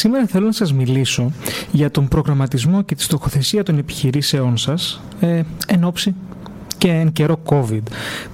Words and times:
Σήμερα 0.00 0.26
θέλω 0.26 0.46
να 0.46 0.52
σας 0.52 0.72
μιλήσω 0.72 1.32
για 1.72 1.90
τον 1.90 2.08
προγραμματισμό 2.08 2.82
και 2.82 2.94
τη 2.94 3.02
στοχοθεσία 3.02 3.62
των 3.62 3.78
επιχειρήσεών 3.78 4.56
σας 4.56 5.00
ε, 5.20 5.42
εν 5.66 5.84
ώψη 5.84 6.14
και 6.78 6.88
εν 6.88 7.12
καιρό 7.12 7.42
COVID. 7.44 7.82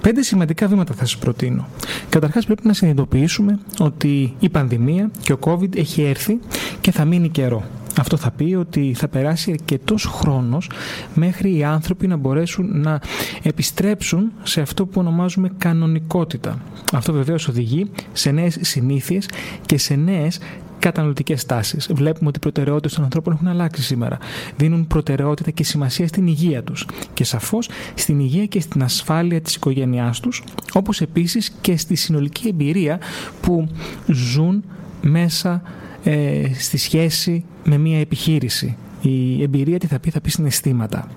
Πέντε 0.01 0.21
σημαντικά 0.21 0.67
βήματα 0.67 0.93
θα 0.93 1.05
σας 1.05 1.17
προτείνω. 1.17 1.67
Καταρχάς 2.09 2.45
πρέπει 2.45 2.67
να 2.67 2.73
συνειδητοποιήσουμε 2.73 3.59
ότι 3.79 4.35
η 4.39 4.49
πανδημία 4.49 5.11
και 5.21 5.33
ο 5.33 5.37
COVID 5.39 5.77
έχει 5.77 6.01
έρθει 6.01 6.39
και 6.81 6.91
θα 6.91 7.05
μείνει 7.05 7.29
καιρό. 7.29 7.63
Αυτό 7.99 8.17
θα 8.17 8.31
πει 8.31 8.55
ότι 8.59 8.93
θα 8.97 9.07
περάσει 9.07 9.51
αρκετός 9.51 10.05
χρόνος 10.05 10.69
μέχρι 11.13 11.57
οι 11.57 11.63
άνθρωποι 11.63 12.07
να 12.07 12.15
μπορέσουν 12.15 12.81
να 12.81 12.99
επιστρέψουν 13.43 14.31
σε 14.43 14.61
αυτό 14.61 14.85
που 14.85 14.99
ονομάζουμε 14.99 15.51
κανονικότητα. 15.57 16.61
Αυτό 16.93 17.13
βεβαίως 17.13 17.47
οδηγεί 17.47 17.89
σε 18.13 18.31
νέες 18.31 18.57
συνήθειες 18.61 19.29
και 19.65 19.77
σε 19.77 19.95
νέες 19.95 20.39
καταναλωτικές 20.79 21.45
τάσεις. 21.45 21.89
Βλέπουμε 21.93 22.27
ότι 22.29 22.37
οι 22.37 22.41
προτεραιότητες 22.41 22.93
των 22.93 23.03
ανθρώπων 23.03 23.33
έχουν 23.33 23.47
αλλάξει 23.47 23.81
σήμερα. 23.81 24.17
Δίνουν 24.57 24.87
προτεραιότητα 24.87 25.51
και 25.51 25.63
σημασία 25.63 26.07
στην 26.07 26.27
υγεία 26.27 26.63
τους 26.63 26.87
και 27.13 27.23
σαφώς 27.23 27.69
στην 27.93 28.19
υγεία 28.19 28.45
και 28.45 28.61
στην 28.61 28.83
ασφάλεια 28.83 29.41
της 29.41 29.55
οικογένειάς 29.55 30.19
τους, 30.19 30.43
όπως 30.73 31.01
επίσης 31.01 31.51
και 31.61 31.77
στη 31.77 31.95
συνολική 31.95 32.47
εμπειρία 32.47 32.99
που 33.41 33.67
ζουν 34.07 34.63
μέσα 35.01 35.61
ε, 36.03 36.43
στη 36.59 36.77
σχέση 36.77 37.45
με 37.63 37.77
μια 37.77 37.99
επιχείρηση. 37.99 38.77
Η 39.01 39.41
εμπειρία 39.41 39.77
τι 39.77 39.87
θα 39.87 39.99
πει, 39.99 40.09
θα 40.09 40.21
πει 40.21 40.29
συναισθήματα. 40.29 41.07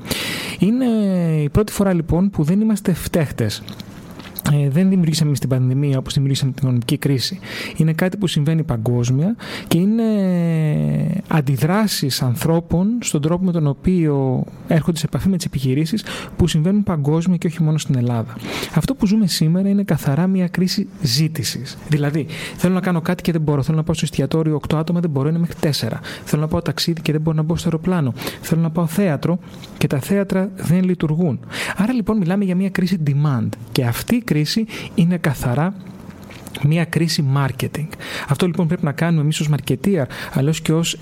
Είναι 0.59 0.85
η 1.43 1.49
πρώτη 1.49 1.73
φορά 1.73 1.93
λοιπόν 1.93 2.31
που 2.31 2.43
δεν 2.43 2.61
είμαστε 2.61 2.93
φταίχτες 2.93 3.63
ε, 4.53 4.69
δεν 4.69 4.89
δημιουργήσαμε 4.89 5.35
στην 5.35 5.49
πανδημία 5.49 5.99
όπως 5.99 6.13
δημιουργήσαμε 6.13 6.51
την 6.51 6.61
οικονομική 6.63 6.99
κρίση. 6.99 7.39
Είναι 7.77 7.93
κάτι 7.93 8.17
που 8.17 8.27
συμβαίνει 8.27 8.63
παγκόσμια 8.63 9.37
και 9.69 9.79
είναι 9.79 10.03
αντιδράσεις 11.29 12.23
ανθρώπων 12.23 12.99
στον 13.01 13.21
τρόπο 13.21 13.45
με 13.45 13.53
τον 13.53 13.67
οποίο 13.67 14.45
έρχονται 14.69 14.99
σε 14.99 15.07
επαφή 15.07 15.29
με 15.29 15.37
τις 15.37 15.47
επιχειρήσεις 15.47 16.05
που 16.37 16.49
συμβαίνουν 16.49 16.83
παγκόσμια 16.83 17.37
και 17.37 17.47
όχι 17.47 17.63
μόνο 17.63 17.79
στην 17.79 17.97
Ελλάδα. 17.97 18.37
Αυτό 18.75 18.95
που 18.95 19.07
ζούμε 19.07 19.27
σήμερα 19.27 19.69
είναι 19.69 19.83
καθαρά 19.83 20.27
μια 20.27 20.49
κρίση 20.49 20.89
ζήτησης. 21.03 21.79
Δηλαδή, 21.89 22.27
θέλω 22.57 22.75
να 22.75 22.81
κάνω 22.81 23.01
κάτι 23.01 23.23
και 23.23 23.33
δεν 23.33 23.41
μπορώ. 23.41 23.63
Θέλω 23.63 23.77
να 23.77 23.83
πάω 23.83 23.95
στο 23.95 24.05
εστιατόριο 24.05 24.61
8 24.69 24.77
άτομα, 24.77 25.01
δεν 25.01 25.11
μπορώ, 25.11 25.29
είναι 25.29 25.39
μέχρι 25.39 25.57
4. 25.61 26.01
Θέλω 26.25 26.43
να 26.43 26.49
πάω 26.49 26.63
ταξίδι 26.63 27.01
και 27.01 27.13
δεν 27.13 27.21
μπορώ 27.21 27.37
να 27.37 27.43
μπω 27.43 27.57
στο 27.57 27.69
αεροπλάνο. 27.69 28.13
Θέλω 28.41 28.61
να 28.61 28.71
πάω 28.71 28.87
θέατρο 28.87 29.39
και 29.79 29.87
τα 29.87 29.99
θέατρα 29.99 30.51
δεν 30.57 30.85
λειτουργούν. 30.85 31.41
Άρα 31.77 31.93
λοιπόν 31.93 32.17
μιλάμε 32.17 32.45
για 32.45 32.57
μια 32.57 32.71
κρίση 32.71 32.99
demand. 33.07 33.49
Και 33.73 33.85
αυτή 33.85 34.15
η 34.15 34.23
κρίση 34.23 34.67
είναι 34.95 35.17
καθαρά 35.17 35.75
μια 36.63 36.85
κρίση 36.85 37.25
marketing. 37.37 37.89
Αυτό 38.29 38.47
λοιπόν 38.47 38.67
πρέπει 38.67 38.85
να 38.85 38.93
κάνουμε 38.93 39.23
εμείς 39.23 39.41
ως 39.41 39.49
marketeer 39.51 40.05
αλλά 40.33 40.51
και 40.63 40.73
ως, 40.73 40.97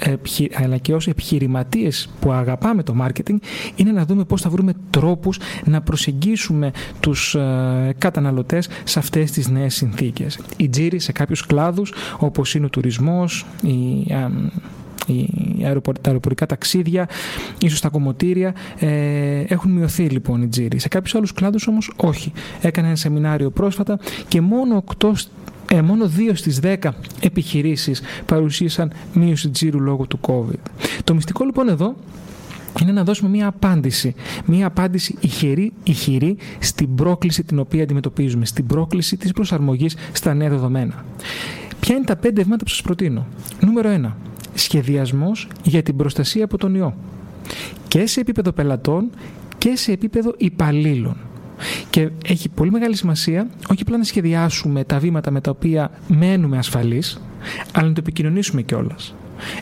αλλά 0.54 0.76
και 0.76 0.94
ως 0.94 1.06
επιχειρηματίες 1.06 2.08
που 2.20 2.32
αγαπάμε 2.32 2.82
το 2.82 2.94
marketing 3.00 3.36
είναι 3.76 3.92
να 3.92 4.04
δούμε 4.04 4.24
πώς 4.24 4.40
θα 4.40 4.50
βρούμε 4.50 4.72
τρόπους 4.90 5.38
να 5.64 5.80
προσεγγίσουμε 5.80 6.70
τους 7.00 7.34
ε, 7.34 7.94
καταναλωτές 7.98 8.68
σε 8.84 8.98
αυτές 8.98 9.30
τις 9.30 9.48
νέες 9.48 9.74
συνθήκες. 9.74 10.40
Η 10.56 10.68
τζίρι 10.68 10.98
σε 10.98 11.12
κάποιους 11.12 11.46
κλάδους 11.46 11.92
όπως 12.18 12.54
είναι 12.54 12.66
ο 12.66 12.68
τουρισμός, 12.68 13.46
η, 13.62 14.06
ε, 14.12 14.28
τα 15.82 16.00
αεροπορικά 16.06 16.46
ταξίδια, 16.46 17.08
ίσως 17.60 17.80
τα 17.80 17.88
κομμωτήρια. 17.88 18.54
Ε, 18.78 19.40
έχουν 19.48 19.70
μειωθεί 19.70 20.02
λοιπόν 20.02 20.42
οι 20.42 20.48
τζίροι. 20.48 20.78
Σε 20.78 20.88
κάποιους 20.88 21.14
άλλους 21.14 21.32
κλάδους 21.32 21.66
όμως 21.66 21.92
όχι. 21.96 22.32
Έκανε 22.60 22.86
ένα 22.86 22.96
σεμινάριο 22.96 23.50
πρόσφατα 23.50 23.98
και 24.28 24.40
μόνο 24.40 24.84
8 24.98 25.12
ε, 25.70 25.82
μόνο 25.82 26.10
2 26.16 26.30
στις 26.34 26.60
10 26.62 26.76
επιχειρήσεις 27.20 28.02
παρουσίασαν 28.26 28.92
μείωση 29.12 29.48
τζίρου 29.48 29.80
λόγω 29.80 30.06
του 30.06 30.20
COVID. 30.26 30.70
Το 31.04 31.14
μυστικό 31.14 31.44
λοιπόν 31.44 31.68
εδώ 31.68 31.94
είναι 32.82 32.92
να 32.92 33.04
δώσουμε 33.04 33.30
μία 33.30 33.46
απάντηση. 33.46 34.14
Μία 34.44 34.66
απάντηση 34.66 35.16
ηχηρή, 35.20 35.72
ηχηρή 35.82 36.36
στην 36.58 36.94
πρόκληση 36.94 37.44
την 37.44 37.58
οποία 37.58 37.82
αντιμετωπίζουμε, 37.82 38.44
στην 38.44 38.66
πρόκληση 38.66 39.16
της 39.16 39.32
προσαρμογής 39.32 39.96
στα 40.12 40.34
νέα 40.34 40.48
δεδομένα. 40.48 41.04
Ποια 41.80 41.96
είναι 41.96 42.04
τα 42.04 42.16
πέντε 42.16 42.42
βήματα 42.42 42.64
που 42.64 42.70
σας 42.70 42.82
προτείνω; 42.82 43.26
Νούμερο 43.60 43.90
1 43.90 44.27
σχεδιασμός 44.58 45.48
για 45.62 45.82
την 45.82 45.96
προστασία 45.96 46.44
από 46.44 46.58
τον 46.58 46.74
ιό 46.74 46.94
και 47.88 48.06
σε 48.06 48.20
επίπεδο 48.20 48.52
πελατών 48.52 49.10
και 49.58 49.76
σε 49.76 49.92
επίπεδο 49.92 50.34
υπαλλήλων. 50.36 51.16
Και 51.90 52.10
έχει 52.24 52.48
πολύ 52.48 52.70
μεγάλη 52.70 52.96
σημασία 52.96 53.48
όχι 53.70 53.82
απλά 53.82 53.96
να 53.96 54.04
σχεδιάσουμε 54.04 54.84
τα 54.84 54.98
βήματα 54.98 55.30
με 55.30 55.40
τα 55.40 55.50
οποία 55.50 55.90
μένουμε 56.08 56.58
ασφαλείς, 56.58 57.20
αλλά 57.72 57.88
να 57.88 57.92
το 57.92 58.00
επικοινωνήσουμε 58.00 58.62
κιόλας. 58.62 59.14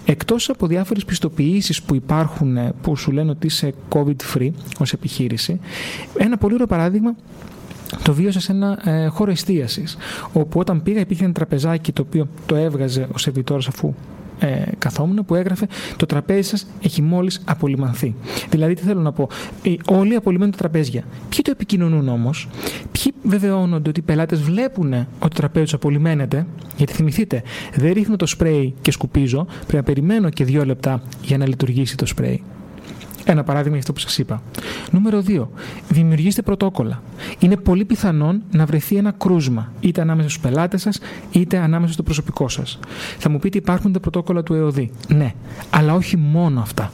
Εκτός 0.04 0.48
από 0.48 0.66
διάφορες 0.66 1.04
πιστοποιήσεις 1.04 1.82
που 1.82 1.94
υπάρχουν 1.94 2.58
που 2.82 2.96
σου 2.96 3.10
λένε 3.10 3.30
ότι 3.30 3.46
είσαι 3.46 3.74
COVID-free 3.88 4.50
ως 4.78 4.92
επιχείρηση, 4.92 5.60
ένα 6.18 6.36
πολύ 6.36 6.54
ωραίο 6.54 6.66
παράδειγμα 6.66 7.14
το 8.02 8.14
βίωσα 8.14 8.40
σε 8.40 8.52
ένα 8.52 8.90
ε, 8.90 9.06
χώρο 9.06 9.30
εστίασης. 9.30 9.96
Όπου 10.32 10.60
όταν 10.60 10.82
πήγα 10.82 11.00
υπήρχε 11.00 11.24
ένα 11.24 11.32
τραπεζάκι 11.32 11.92
το 11.92 12.02
οποίο 12.02 12.28
το 12.46 12.54
έβγαζε 12.54 13.08
ο 13.12 13.18
σερβιτόρο 13.18 13.62
αφού 13.68 13.94
ε, 14.38 14.62
καθόμουν 14.78 15.24
που 15.24 15.34
έγραφε 15.34 15.66
Το 15.96 16.06
τραπέζι 16.06 16.48
σας 16.48 16.66
έχει 16.82 17.02
μόλις 17.02 17.42
απολυμανθεί. 17.44 18.14
Δηλαδή, 18.50 18.74
τι 18.74 18.82
θέλω 18.82 19.00
να 19.00 19.12
πω. 19.12 19.28
Ε, 19.62 19.74
όλοι 19.86 20.14
απολυμμένουν 20.14 20.52
τα 20.52 20.58
τραπέζια. 20.58 21.04
Ποιοι 21.28 21.40
το 21.42 21.50
επικοινωνούν 21.50 22.08
όμως, 22.08 22.48
ποιοι 22.92 23.12
βεβαιώνονται 23.22 23.88
ότι 23.88 24.00
οι 24.00 24.02
πελάτες 24.02 24.40
βλέπουν 24.40 24.92
ότι 24.92 25.06
το 25.18 25.28
τραπέζι 25.28 25.64
τους 25.64 25.74
απολυμμένεται, 25.74 26.46
γιατί 26.76 26.92
θυμηθείτε, 26.92 27.42
δεν 27.74 27.92
ρίχνω 27.92 28.16
το 28.16 28.26
σπρέι 28.26 28.74
και 28.82 28.90
σκουπίζω, 28.90 29.46
πρέπει 29.58 29.76
να 29.76 29.82
περιμένω 29.82 30.30
και 30.30 30.44
δύο 30.44 30.64
λεπτά 30.64 31.02
για 31.22 31.38
να 31.38 31.46
λειτουργήσει 31.46 31.96
το 31.96 32.06
σπρέι. 32.06 32.42
Ένα 33.28 33.44
παράδειγμα 33.44 33.70
για 33.70 33.78
αυτό 33.78 33.92
που 33.92 33.98
σας 33.98 34.18
είπα. 34.18 34.42
Νούμερο 34.90 35.22
2. 35.26 35.46
Δημιουργήστε 35.88 36.42
πρωτόκολλα. 36.42 37.02
Είναι 37.38 37.56
πολύ 37.56 37.84
πιθανόν 37.84 38.42
να 38.50 38.66
βρεθεί 38.66 38.96
ένα 38.96 39.10
κρούσμα, 39.10 39.72
είτε 39.80 40.00
ανάμεσα 40.00 40.28
στους 40.28 40.42
πελάτες 40.42 40.80
σας, 40.80 40.98
είτε 41.30 41.58
ανάμεσα 41.58 41.92
στο 41.92 42.02
προσωπικό 42.02 42.48
σας. 42.48 42.78
Θα 43.18 43.28
μου 43.28 43.38
πείτε, 43.38 43.58
υπάρχουν 43.58 43.92
τα 43.92 44.00
πρωτόκολλα 44.00 44.42
του 44.42 44.54
ΕΟΔΗ; 44.54 44.90
Ναι, 45.08 45.34
αλλά 45.70 45.94
όχι 45.94 46.16
μόνο 46.16 46.60
αυτά. 46.60 46.92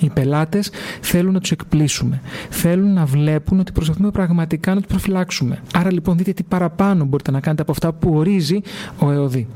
Οι 0.00 0.10
πελάτες 0.10 0.70
θέλουν 1.00 1.32
να 1.32 1.40
τους 1.40 1.50
εκπλήσουμε. 1.50 2.20
Θέλουν 2.50 2.92
να 2.92 3.04
βλέπουν 3.04 3.58
ότι 3.60 3.72
προσπαθούμε 3.72 4.10
πραγματικά 4.10 4.74
να 4.74 4.80
τους 4.80 4.88
προφυλάξουμε. 4.88 5.62
Άρα 5.74 5.92
λοιπόν 5.92 6.16
δείτε 6.16 6.32
τι 6.32 6.42
παραπάνω 6.42 7.04
μπορείτε 7.04 7.30
να 7.30 7.40
κάνετε 7.40 7.62
από 7.62 7.72
αυτά 7.72 7.92
που 7.92 8.14
ορίζει 8.14 8.60
ο 8.98 9.10
ΕΟΔΗ. 9.10 9.46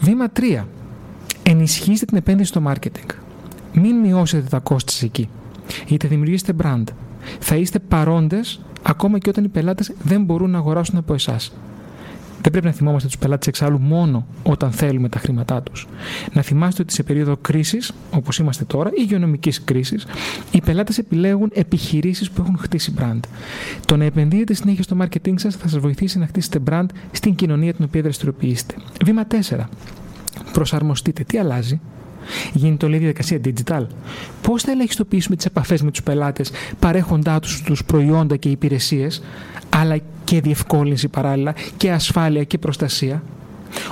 Βήμα 0.00 0.26
3. 0.60 0.64
Ενισχύστε 1.42 2.04
την 2.04 2.16
επένδυση 2.16 2.48
στο 2.48 2.62
marketing 2.66 3.23
μην 3.74 3.96
μειώσετε 3.96 4.48
τα 4.48 4.58
κόστη 4.58 5.06
εκεί. 5.06 5.28
Είτε 5.86 6.08
δημιουργήσετε 6.08 6.52
brand. 6.62 6.84
Θα 7.38 7.56
είστε 7.56 7.78
παρόντες 7.78 8.60
ακόμα 8.82 9.18
και 9.18 9.28
όταν 9.28 9.44
οι 9.44 9.48
πελάτες 9.48 9.92
δεν 10.02 10.24
μπορούν 10.24 10.50
να 10.50 10.58
αγοράσουν 10.58 10.98
από 10.98 11.14
εσάς. 11.14 11.52
Δεν 12.44 12.52
πρέπει 12.52 12.68
να 12.68 12.72
θυμόμαστε 12.72 13.08
τους 13.08 13.18
πελάτες 13.18 13.46
εξάλλου 13.46 13.80
μόνο 13.80 14.26
όταν 14.42 14.72
θέλουμε 14.72 15.08
τα 15.08 15.18
χρήματά 15.18 15.62
τους. 15.62 15.86
Να 16.32 16.42
θυμάστε 16.42 16.82
ότι 16.82 16.92
σε 16.92 17.02
περίοδο 17.02 17.36
κρίσης, 17.36 17.92
όπως 18.10 18.38
είμαστε 18.38 18.64
τώρα, 18.64 18.90
ή 18.90 18.92
υγειονομικής 18.98 19.64
κρίσης, 19.64 20.06
οι 20.50 20.60
πελάτες 20.60 20.98
επιλέγουν 20.98 21.50
επιχειρήσεις 21.54 22.30
που 22.30 22.42
έχουν 22.42 22.58
χτίσει 22.58 22.94
brand. 22.98 23.20
Το 23.86 23.96
να 23.96 24.04
επενδύετε 24.04 24.54
συνέχεια 24.54 24.82
στο 24.82 24.96
marketing 25.00 25.34
σας 25.36 25.56
θα 25.56 25.68
σας 25.68 25.80
βοηθήσει 25.80 26.18
να 26.18 26.26
χτίσετε 26.26 26.60
brand 26.70 26.86
στην 27.12 27.34
κοινωνία 27.34 27.74
την 27.74 27.84
οποία 27.84 28.02
δραστηριοποιήσετε. 28.02 28.74
Βήμα 29.04 29.26
4. 29.26 29.68
Προσαρμοστείτε. 30.52 31.24
Τι 31.24 31.38
αλλάζει, 31.38 31.80
Γίνεται 32.52 32.86
όλη 32.86 32.96
η 32.96 32.98
διαδικασία 32.98 33.40
digital. 33.44 33.86
Πώς 34.42 34.62
θα 34.62 34.70
ελεγχιστοποιήσουμε 34.70 35.36
τις 35.36 35.44
επαφές 35.44 35.82
με 35.82 35.90
τους 35.90 36.02
πελάτες, 36.02 36.50
παρέχοντά 36.78 37.40
τους 37.40 37.62
τους 37.62 37.84
προϊόντα 37.84 38.36
και 38.36 38.48
υπηρεσίες, 38.48 39.22
αλλά 39.68 39.96
και 40.24 40.40
διευκόλυνση 40.40 41.08
παράλληλα 41.08 41.54
και 41.76 41.92
ασφάλεια 41.92 42.44
και 42.44 42.58
προστασία; 42.58 43.22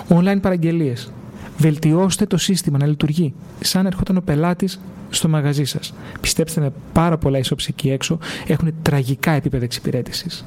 Online 0.09 0.39
παραγγελίες. 0.41 1.13
Βελτιώστε 1.59 2.27
το 2.27 2.37
σύστημα 2.37 2.79
να 2.79 2.87
λειτουργεί 2.87 3.35
σαν 3.61 3.87
ερχόταν 3.87 4.17
ο 4.17 4.21
πελάτης 4.21 4.81
στο 5.11 5.29
μαγαζί 5.29 5.65
σας. 5.65 5.95
Πιστέψτε 6.21 6.61
με, 6.61 6.73
πάρα 6.93 7.19
πολλά 7.19 7.39
ισόψη 7.39 7.67
εκεί 7.71 7.91
έξω 7.91 8.19
έχουν 8.47 8.73
τραγικά 8.83 9.31
επίπεδα 9.31 9.65
εξυπηρέτησης. 9.65 10.45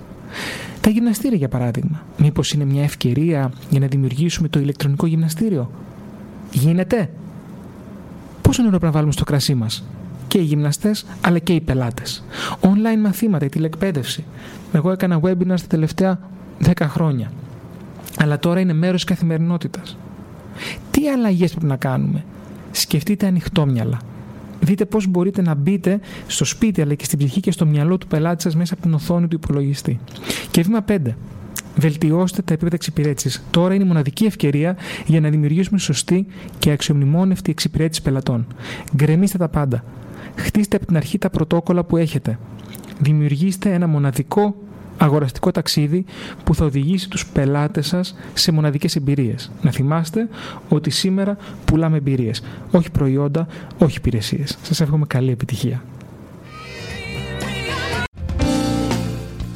Τα 0.81 0.89
γυμναστήρια, 0.89 1.37
για 1.37 1.47
παράδειγμα. 1.47 2.05
Μήπως 2.17 2.51
είναι 2.51 2.65
μια 2.65 2.83
ευκαιρία 2.83 3.51
για 3.69 3.79
να 3.79 3.87
δημιουργήσουμε 3.87 4.47
το 4.47 4.59
ηλεκτρονικό 4.59 5.05
γυμναστήριο; 5.05 5.71
Γίνεται. 6.51 7.09
Πόσο 8.45 8.61
νερό 8.61 8.69
πρέπει 8.69 8.85
να 8.85 8.91
βάλουμε 8.91 9.11
στο 9.11 9.23
κρασί 9.23 9.55
μας; 9.55 9.83
και 10.27 10.37
οι 10.37 10.43
γυμναστές 10.43 11.05
αλλά 11.21 11.39
και 11.39 11.53
οι 11.53 11.61
πελάτες. 11.61 12.23
Online 12.61 12.99
μαθήματα, 13.01 13.45
η 13.45 13.49
τηλεκπαίδευση. 13.49 14.23
Εγώ 14.73 14.91
έκανα 14.91 15.19
webinar 15.23 15.45
τα 15.47 15.67
τελευταία 15.67 16.19
10 16.65 16.71
χρόνια. 16.81 17.31
Αλλά 18.17 18.39
τώρα 18.39 18.59
είναι 18.59 18.73
μέρος 18.73 19.05
της 19.05 19.15
καθημερινότητας. 19.15 19.97
Τι 20.91 21.09
αλλαγές 21.09 21.51
πρέπει 21.51 21.65
να 21.65 21.75
κάνουμε; 21.75 22.23
Σκεφτείτε 22.71 23.27
ανοιχτόμυαλα. 23.27 23.99
Δείτε 24.59 24.85
πώς 24.85 25.07
μπορείτε 25.07 25.41
να 25.41 25.53
μπείτε 25.53 25.99
στο 26.27 26.45
σπίτι 26.45 26.81
αλλά 26.81 26.93
και 26.93 27.05
στην 27.05 27.17
ψυχή 27.17 27.39
και 27.39 27.51
στο 27.51 27.65
μυαλό 27.65 27.97
του 27.97 28.07
πελάτη 28.07 28.41
σας 28.41 28.55
μέσα 28.55 28.73
από 28.73 28.83
την 28.83 28.93
οθόνη 28.93 29.27
του 29.27 29.35
υπολογιστή. 29.35 29.99
Και 30.51 30.61
βήμα 30.61 30.85
5. 30.87 30.97
Βελτιώστε 31.75 32.41
τα 32.41 32.53
επίπεδα 32.53 32.75
εξυπηρέτησης. 32.75 33.43
Τώρα 33.51 33.73
είναι 33.73 33.83
η 33.83 33.87
μοναδική 33.87 34.25
ευκαιρία 34.25 34.77
για 35.05 35.21
να 35.21 35.29
δημιουργήσουμε 35.29 35.79
σωστή 35.79 36.25
και 36.59 36.71
αξιομνημόνευτη 36.71 37.51
εξυπηρέτηση 37.51 38.01
πελατών. 38.01 38.47
Γκρεμίστε 38.95 39.37
τα 39.37 39.47
πάντα. 39.47 39.83
Χτίστε 40.35 40.75
από 40.75 40.85
την 40.85 40.97
αρχή 40.97 41.17
τα 41.17 41.29
πρωτόκολλα 41.29 41.83
που 41.83 41.97
έχετε. 41.97 42.39
Δημιουργήστε 42.99 43.73
ένα 43.73 43.87
μοναδικό 43.87 44.55
αγοραστικό 44.97 45.51
ταξίδι 45.51 46.05
που 46.43 46.55
θα 46.55 46.65
οδηγήσει 46.65 47.09
τους 47.09 47.25
πελάτες 47.25 47.87
σας 47.87 48.15
σε 48.33 48.51
μοναδικές 48.51 48.95
εμπειρίες. 48.95 49.51
Να 49.61 49.71
θυμάστε 49.71 50.29
ότι 50.69 50.89
σήμερα 50.89 51.37
πουλάμε 51.65 51.97
εμπειρίες, 51.97 52.43
όχι 52.71 52.91
προϊόντα, 52.91 53.47
όχι 53.77 53.97
υπηρεσίες. 53.97 54.57
Σας 54.61 54.81
εύχομαι 54.81 55.05
καλή 55.07 55.31
επιτυχία. 55.31 55.83